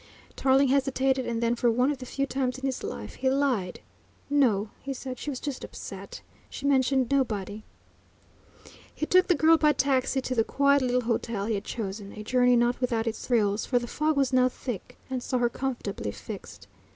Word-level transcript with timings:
Tarling 0.35 0.69
hesitated, 0.69 1.27
and 1.27 1.43
then, 1.43 1.55
for 1.55 1.69
one 1.69 1.91
of 1.91 1.99
the 1.99 2.07
few 2.07 2.25
times 2.25 2.57
in 2.57 2.65
his 2.65 2.83
life, 2.83 3.13
he 3.13 3.29
lied. 3.29 3.81
"No," 4.31 4.71
he 4.81 4.95
said, 4.95 5.19
"she 5.19 5.29
was 5.29 5.39
just 5.39 5.63
upset... 5.63 6.21
she 6.49 6.65
mentioned 6.65 7.11
nobody." 7.11 7.61
He 8.95 9.05
took 9.05 9.27
the 9.27 9.35
girl 9.35 9.57
by 9.57 9.73
taxi 9.73 10.19
to 10.19 10.33
the 10.33 10.43
quiet 10.43 10.81
little 10.81 11.01
hotel 11.01 11.45
he 11.45 11.53
had 11.53 11.65
chosen 11.65 12.13
a 12.13 12.23
journey 12.23 12.55
not 12.55 12.81
without 12.81 13.05
its 13.05 13.27
thrills, 13.27 13.67
for 13.67 13.77
the 13.77 13.85
fog 13.85 14.17
was 14.17 14.33
now 14.33 14.49
thick 14.49 14.97
and 15.07 15.21
saw 15.21 15.37
her 15.37 15.49
comfortably 15.49 16.09
fixed. 16.11 16.67